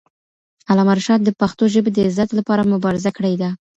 [0.71, 3.49] علامه رشاد د پښتو ژبې د عزت لپاره مبارزه کړې ده.